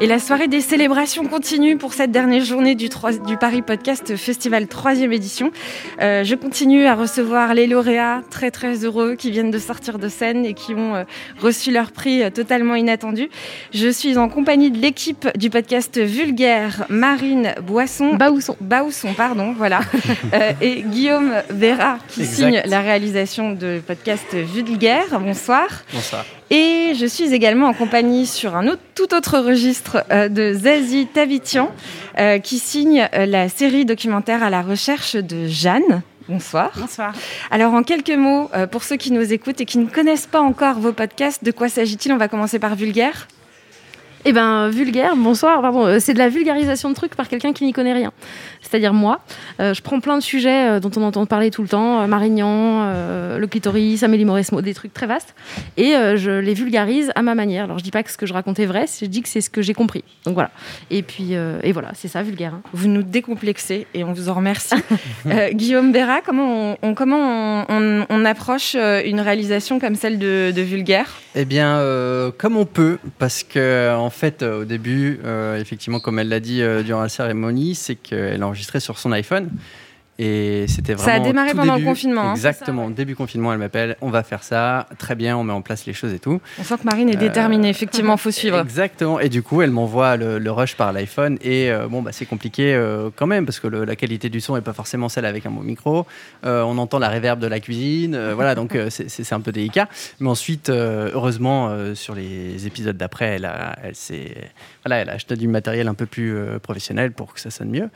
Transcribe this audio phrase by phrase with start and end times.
[0.00, 2.88] Et la soirée des célébrations continue pour cette dernière journée du,
[3.26, 5.50] du Paris Podcast Festival 3e édition.
[6.00, 10.08] Euh, je continue à recevoir les lauréats très très heureux qui viennent de sortir de
[10.08, 11.02] scène et qui ont euh,
[11.40, 13.28] reçu leur prix euh, totalement inattendu.
[13.74, 18.14] Je suis en compagnie de l'équipe du podcast Vulgaire, Marine Boisson.
[18.14, 18.56] Baousson.
[18.60, 19.80] Baousson, pardon, voilà.
[20.34, 22.34] Euh, et Guillaume Vera qui Exact.
[22.34, 25.18] signe la réalisation de podcast Vulgaire.
[25.20, 25.84] Bonsoir.
[25.92, 26.24] Bonsoir.
[26.50, 31.06] Et je suis également en compagnie sur un autre, tout autre registre euh, de Zazie
[31.06, 31.70] Tavitian,
[32.18, 36.02] euh, qui signe euh, la série documentaire à la recherche de Jeanne.
[36.28, 36.72] Bonsoir.
[36.76, 37.14] Bonsoir.
[37.50, 40.78] Alors en quelques mots, pour ceux qui nous écoutent et qui ne connaissent pas encore
[40.78, 42.12] vos podcasts, de quoi s'agit-il?
[42.12, 43.28] On va commencer par Vulgaire.
[44.24, 47.64] Eh ben, vulgaire, bonsoir, pardon, euh, c'est de la vulgarisation de trucs par quelqu'un qui
[47.64, 48.12] n'y connaît rien.
[48.60, 49.20] C'est-à-dire moi.
[49.60, 52.06] Euh, je prends plein de sujets euh, dont on entend parler tout le temps, euh,
[52.08, 55.34] Marignan, euh, le clitoris, Amélie Mauresmo, des trucs très vastes,
[55.76, 57.64] et euh, je les vulgarise à ma manière.
[57.64, 59.40] Alors je dis pas que ce que je raconte est vrai, je dis que c'est
[59.40, 60.02] ce que j'ai compris.
[60.24, 60.50] Donc voilà.
[60.90, 62.54] Et puis, euh, et voilà, c'est ça, vulgaire.
[62.54, 62.60] hein.
[62.72, 64.74] Vous nous décomplexez et on vous en remercie.
[65.26, 69.94] Euh, Guillaume Béra, comment on, on- comment on, on- on approche euh, une réalisation comme
[69.94, 71.06] celle de, de Vulgaire?
[71.34, 76.00] Eh bien, euh, comme on peut, parce que en fait, euh, au début, euh, effectivement,
[76.00, 79.50] comme elle l'a dit euh, durant la cérémonie, c'est qu'elle enregistrait sur son iPhone.
[80.20, 81.24] Et c'était Ça a vraiment.
[81.26, 82.90] démarré pendant le confinement, hein, Exactement.
[82.90, 83.96] Début confinement, elle m'appelle.
[84.00, 84.88] On va faire ça.
[84.98, 86.40] Très bien, on met en place les choses et tout.
[86.58, 88.58] On sent que Marine est Euh, déterminée, effectivement, faut suivre.
[88.60, 89.20] Exactement.
[89.20, 91.38] Et du coup, elle m'envoie le, le rush par l'iPhone.
[91.40, 94.40] Et euh, bon, bah, c'est compliqué euh, quand même parce que le- la qualité du
[94.40, 96.04] son n'est pas forcément celle avec un bon micro.
[96.44, 98.14] Euh, on entend la réverb de la cuisine.
[98.16, 99.88] euh, voilà, donc euh, c'est- un peu délicat.
[100.20, 104.34] Mais ensuite, euh, heureusement, euh, sur les épisodes d'après, elle a, elle s'est,
[104.84, 107.68] voilà, elle a acheté du matériel un peu plus euh, professionnel pour que ça sonne
[107.70, 107.88] mieux.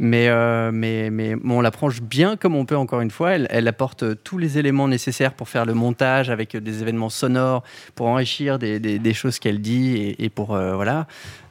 [0.00, 3.32] Mais, euh, mais, mais bon, l'approche bien comme on peut, encore une fois.
[3.32, 6.80] Elle, elle apporte euh, tous les éléments nécessaires pour faire le montage avec euh, des
[6.82, 7.62] événements sonores,
[7.94, 10.54] pour enrichir des, des- des choses qu'elle dit et, et pour.
[10.54, 11.06] euh, voilà.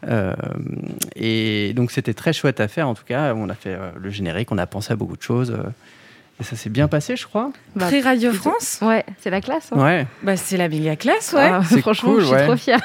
[0.08, 0.34] Euh,
[1.16, 3.34] et donc, c'était très chouette à faire, en tout cas.
[3.36, 5.52] On a fait euh, le générique, on a pensé à beaucoup de choses.
[5.52, 5.70] euh,
[6.40, 7.52] et ça s'est bien passé, je crois.
[7.76, 9.70] Bah, Prix Radio France Ouais, c'est la classe.
[9.72, 9.84] hein.
[9.84, 10.06] Ouais.
[10.22, 11.50] bah, C'est la méga classe, ouais.
[11.52, 12.46] Ah, C'est franchement, cool, je suis ouais.
[12.46, 12.80] trop fière.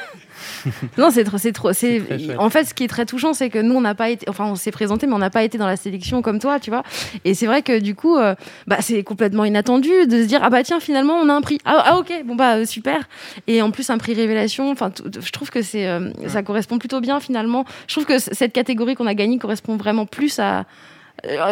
[0.98, 2.02] non, c'est trop, c'est trop, c'est.
[2.38, 4.46] En fait, ce qui est très touchant, c'est que nous, on n'a pas été, enfin,
[4.46, 6.82] on s'est présenté, mais on n'a pas été dans la sélection comme toi, tu vois.
[7.24, 8.34] Et c'est vrai que du coup, euh,
[8.66, 11.58] bah, c'est complètement inattendu de se dire, ah bah tiens, finalement, on a un prix.
[11.64, 13.08] Ah, ah, ok, bon bah euh, super.
[13.46, 14.70] Et en plus, un prix révélation.
[14.70, 17.64] Enfin, je trouve que c'est, euh, ça correspond plutôt bien finalement.
[17.86, 20.64] Je trouve que cette catégorie qu'on a gagnée correspond vraiment plus à.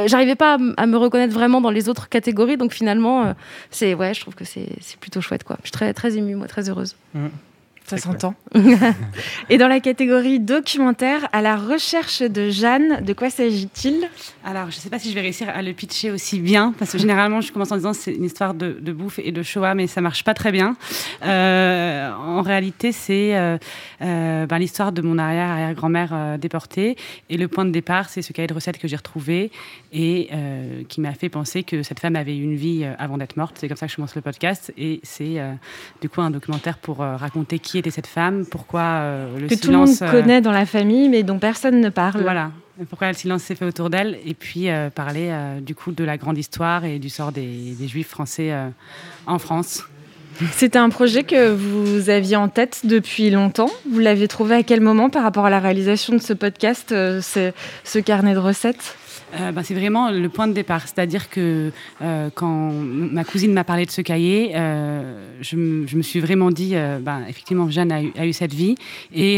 [0.07, 3.35] J'arrivais pas à me reconnaître vraiment dans les autres catégories, donc finalement,
[3.71, 4.67] c'est ouais, je trouve que c'est
[4.99, 5.59] plutôt chouette quoi.
[5.61, 6.97] Je suis très très émue, moi, très heureuse.
[7.91, 8.35] Ça s'entend.
[9.49, 14.09] Et dans la catégorie documentaire, à la recherche de Jeanne, de quoi s'agit-il?
[14.45, 16.93] Alors, je ne sais pas si je vais réussir à le pitcher aussi bien, parce
[16.93, 19.75] que généralement, je commence en disant c'est une histoire de, de bouffe et de Shoah,
[19.75, 20.77] mais ça marche pas très bien.
[21.25, 23.59] Euh, en réalité, c'est euh,
[24.03, 26.97] euh, ben, l'histoire de mon arrière-arrière-grand-mère euh, déportée.
[27.29, 29.51] Et le point de départ, c'est ce cahier de recettes que j'ai retrouvé
[29.93, 33.37] et euh, qui m'a fait penser que cette femme avait eu une vie avant d'être
[33.37, 33.57] morte.
[33.59, 34.73] C'est comme ça que je commence le podcast.
[34.79, 35.53] Et c'est euh,
[36.01, 39.55] du coup un documentaire pour euh, raconter qui était cette femme, pourquoi euh, le Que
[39.55, 40.03] tout le monde silence.
[40.15, 42.23] euh, connaît dans la famille, mais dont personne ne parle.
[42.23, 42.53] voilà.
[42.89, 45.31] Pourquoi le silence s'est fait autour d'elle et puis euh, parler
[45.61, 48.55] du coup de la grande histoire et du sort des, des juifs français
[49.27, 49.83] en France.
[50.53, 53.71] C'était un projet que vous aviez en tête depuis longtemps.
[53.91, 57.21] Vous l'avez trouvé à quel moment par rapport à la réalisation de ce podcast, euh,
[57.21, 58.97] ce, carnet de recettes?
[59.39, 60.83] Euh, ben, c'est vraiment le point de départ.
[60.89, 61.71] C'est-à-dire que
[62.03, 64.53] euh, quand ma cousine m'a parlé de ce cahier,
[65.41, 68.75] je, me- suis vraiment dit, ben, effectivement, Jeanne a eu, cette vie.
[69.15, 69.37] Et,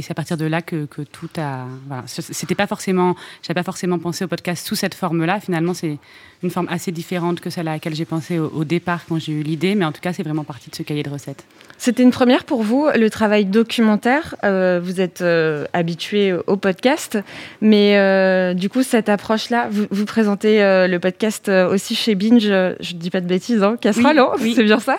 [0.00, 1.66] c'est à partir de là que, tout a.
[1.88, 2.04] Voilà.
[2.06, 3.16] C- C'était pas forcément.
[3.42, 5.40] J'avais pas forcément pensé au podcast sous cette forme-là.
[5.40, 5.98] Finalement, c'est
[6.42, 9.32] une forme assez différente que celle à laquelle j'ai pensé au, au départ quand j'ai
[9.32, 9.74] eu l'idée.
[9.74, 11.44] Mais en tout cas, c'est vraiment parti de ce cahier de recettes.
[11.78, 14.34] C'était une première pour vous, le travail documentaire.
[14.44, 17.18] Euh, vous êtes euh, habitué au podcast,
[17.60, 22.94] mais euh, du coup, cette approche-là, vous, vous présentez le podcast aussi chez Binge, je
[22.94, 24.52] ne dis pas de bêtises, hein, Casserole, Oui, hein, oui.
[24.56, 24.98] c'est bien ça,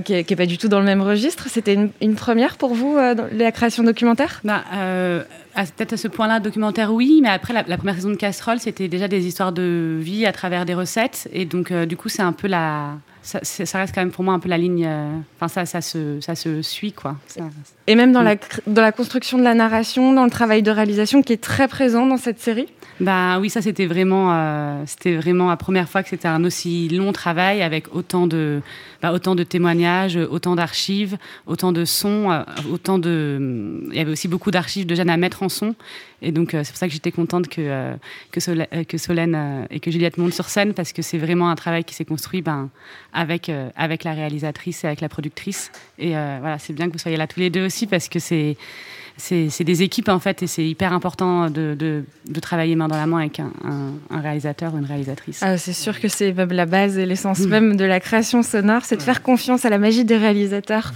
[0.00, 1.48] qui n'est pas du tout dans le même registre.
[1.48, 4.40] C'était une, une première pour vous, la création documentaire?
[4.44, 4.62] Bah,
[5.76, 8.88] peut-être à ce point-là, documentaire, oui, mais après, la, la première saison de Casserole, c'était
[8.88, 11.28] déjà des histoires de vie à travers des recettes.
[11.32, 12.94] Et donc, du coup, c'est un peu la.
[13.26, 14.88] Ça, ça, reste quand même pour moi un peu la ligne.
[15.36, 17.16] Enfin, ça, ça se, ça se suit, quoi.
[17.88, 18.36] Et même dans, la,
[18.66, 22.06] dans la construction de la narration, dans le travail de réalisation qui est très présent
[22.06, 22.68] dans cette série?
[23.00, 26.88] Bah oui, ça c'était vraiment, euh, c'était vraiment la première fois que c'était un aussi
[26.88, 28.62] long travail avec autant de,
[29.06, 31.16] bah, autant de témoignages, autant d'archives,
[31.46, 32.42] autant de sons, euh,
[32.72, 33.84] autant de.
[33.92, 35.76] Il y avait aussi beaucoup d'archives de Jeanne à mettre en son,
[36.22, 37.92] et donc euh, c'est pour ça que j'étais contente que
[38.32, 38.40] que,
[38.98, 42.04] Solène, et que Juliette montent sur scène parce que c'est vraiment un travail qui s'est
[42.04, 42.68] construit ben
[43.12, 45.70] avec avec la réalisatrice et avec la productrice,
[46.00, 48.56] et voilà, c'est bien que vous soyez là tous les deux aussi parce que c'est
[49.18, 53.06] c'est des équipes en fait et c'est hyper important de, de, travailler main dans la
[53.06, 55.40] main avec un, réalisateur ou une réalisatrice.
[55.42, 59.02] Ah, c'est sûr que c'est la base et l'essence même de la création sonore, de
[59.02, 60.92] faire confiance à la magie des réalisateurs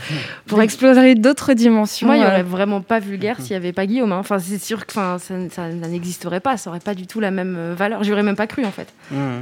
[0.46, 2.06] pour explorer d'autres dimensions.
[2.06, 4.12] Moi, il n'y aurait vraiment pas vulgaire s'il n'y avait pas Guillaume.
[4.12, 4.18] Hein.
[4.18, 7.56] Enfin, c'est sûr que ça, ça, n'existerait pas, ça n'aurait pas du tout la même
[7.58, 8.02] euh, valeur.
[8.02, 8.88] J'y aurais même pas cru en fait.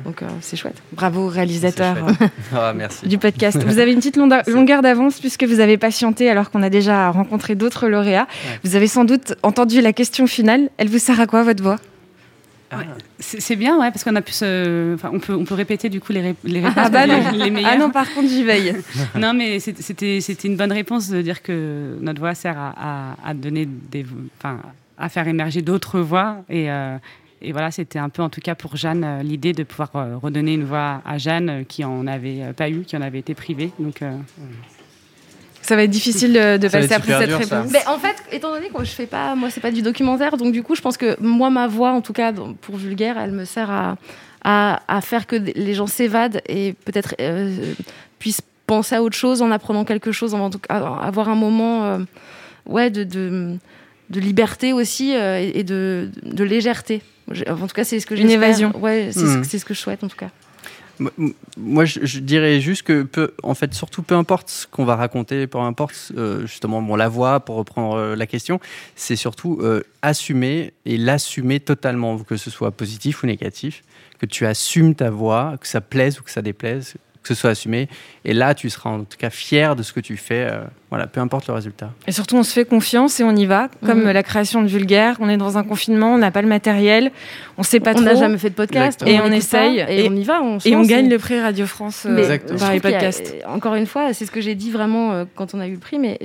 [0.04, 0.82] Donc euh, c'est chouette.
[0.92, 1.96] Bravo réalisateur
[2.54, 3.06] ah, merci.
[3.06, 3.62] du podcast.
[3.64, 7.54] Vous avez une petite longueur d'avance puisque vous avez patienté alors qu'on a déjà rencontré
[7.54, 8.26] d'autres lauréats.
[8.64, 10.70] Vous avez sans doute entendu la question finale.
[10.76, 11.76] Elle vous sert à quoi, votre voix?
[12.70, 12.82] Ah.
[13.18, 14.94] C'est bien, ouais, parce qu'on a pu se...
[14.94, 17.30] enfin, on peut, on peut répéter du coup les, les réponses ah bah non.
[17.32, 17.64] Les.
[17.64, 18.74] Ah non, par contre, j'y veille.
[19.14, 23.66] non, mais c'était une bonne réponse de dire que notre voix sert à, à, donner
[23.66, 24.04] des,
[24.38, 24.60] enfin,
[24.98, 26.98] à faire émerger d'autres voix et, euh,
[27.40, 30.16] et voilà, c'était un peu, en tout cas pour Jeanne, euh, l'idée de pouvoir euh,
[30.16, 33.70] redonner une voix à Jeanne qui en avait pas eu, qui en avait été privée.
[33.78, 34.02] Donc,
[35.68, 37.70] ça va être difficile de, passer après cette réponse.
[37.70, 40.50] Mais en fait, étant donné que je fais pas, moi, c'est pas du documentaire, donc
[40.50, 43.44] du coup, je pense que moi, ma voix, en tout cas, pour vulgaire, elle me
[43.44, 43.96] sert à,
[44.42, 47.74] à, faire que les gens s'évadent et peut-être euh,
[48.18, 51.84] puissent penser à autre chose en apprenant quelque chose, en tout cas, avoir un moment,
[51.84, 51.98] euh,
[52.64, 53.58] ouais, de, de,
[54.08, 57.02] de, liberté aussi euh, et de, de légèreté.
[57.46, 58.22] En tout cas, c'est ce que j'ai.
[58.22, 58.72] Une évasion.
[58.78, 59.44] Ouais, mmh.
[59.44, 60.30] c'est ce que je souhaite en tout cas.
[61.56, 65.46] Moi, je, dirais juste que, peu, en fait, surtout peu importe ce qu'on va raconter,
[65.46, 68.60] peu importe euh, justement bon, la voix, pour reprendre euh, la question,
[68.96, 73.82] c'est surtout euh, assumer et l'assumer totalement, que ce soit positif ou négatif,
[74.18, 77.50] que tu assumes ta voix, que ça plaise ou que ça déplaise, que ce soit
[77.50, 77.88] assumé.
[78.24, 80.50] Et là, tu seras en tout cas fier de ce que tu fais.
[80.90, 81.92] Voilà, peu importe le résultat.
[82.06, 83.68] Et surtout, on se fait confiance et on y va.
[83.84, 84.10] Comme mhm.
[84.10, 87.12] la création de Vulgaire, on est dans un confinement, on n'a pas le matériel,
[87.58, 88.02] on sait pas trop.
[88.02, 89.02] On n'a jamais fait de podcast.
[89.06, 89.84] Et on, essaye.
[89.86, 90.42] et, on y va.
[90.42, 93.34] On et on gagne le prix Radio France euh, par les podcasts.
[93.46, 95.78] encore une fois, c'est ce que j'ai dit vraiment euh, quand on a eu le
[95.78, 95.98] prix.
[95.98, 96.18] Mais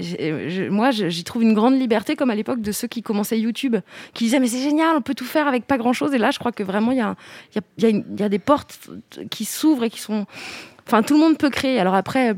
[0.69, 3.75] moi, j'y trouve une grande liberté, comme à l'époque de ceux qui commençaient YouTube,
[4.13, 6.13] qui disaient Mais c'est génial, on peut tout faire avec pas grand chose.
[6.13, 7.15] Et là, je crois que vraiment, il y a,
[7.55, 8.79] y, a, y a des portes
[9.29, 10.25] qui s'ouvrent et qui sont
[10.85, 11.79] Enfin, tout le monde peut créer.
[11.79, 12.35] Alors après,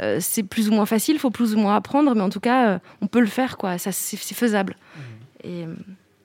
[0.00, 2.40] euh, c'est plus ou moins facile, il faut plus ou moins apprendre, mais en tout
[2.40, 3.78] cas, euh, on peut le faire, quoi.
[3.78, 4.76] Ça, c'est faisable.
[4.96, 5.00] Mmh.
[5.48, 5.66] Et,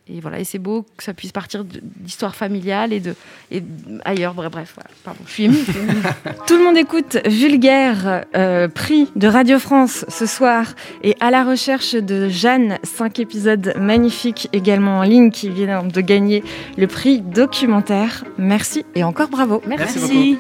[0.07, 3.15] et, voilà, et c'est beau que ça puisse partir d'histoires familiales et de
[3.50, 3.63] et
[4.03, 4.35] ailleurs.
[4.35, 4.75] Bref, bref.
[5.03, 5.57] Pardon, je suis émue.
[6.47, 11.44] tout le monde écoute Vulgaire, euh, prix de Radio France ce soir, et à la
[11.44, 16.44] recherche de Jeanne, cinq épisodes magnifiques également en ligne qui viennent de gagner
[16.77, 18.25] le prix documentaire.
[18.38, 19.63] Merci et encore bravo.
[19.65, 20.38] Merci.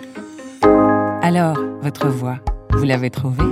[1.23, 2.37] Alors, votre voix,
[2.75, 3.43] vous l'avez trouvée